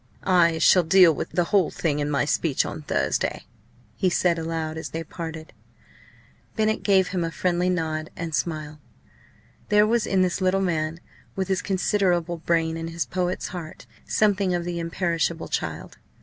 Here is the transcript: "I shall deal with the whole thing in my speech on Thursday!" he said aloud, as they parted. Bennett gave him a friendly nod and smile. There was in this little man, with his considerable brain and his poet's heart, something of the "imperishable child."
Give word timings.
"I 0.23 0.57
shall 0.57 0.81
deal 0.81 1.13
with 1.13 1.29
the 1.29 1.43
whole 1.43 1.69
thing 1.69 1.99
in 1.99 2.09
my 2.09 2.25
speech 2.25 2.65
on 2.65 2.81
Thursday!" 2.81 3.45
he 3.95 4.09
said 4.09 4.39
aloud, 4.39 4.75
as 4.75 4.89
they 4.89 5.03
parted. 5.03 5.53
Bennett 6.55 6.81
gave 6.81 7.09
him 7.09 7.23
a 7.23 7.29
friendly 7.29 7.69
nod 7.69 8.09
and 8.15 8.33
smile. 8.33 8.79
There 9.69 9.85
was 9.85 10.07
in 10.07 10.23
this 10.23 10.41
little 10.41 10.59
man, 10.59 10.99
with 11.35 11.49
his 11.49 11.61
considerable 11.61 12.37
brain 12.37 12.77
and 12.77 12.89
his 12.89 13.05
poet's 13.05 13.49
heart, 13.49 13.85
something 14.07 14.55
of 14.55 14.65
the 14.65 14.79
"imperishable 14.79 15.49
child." 15.49 15.99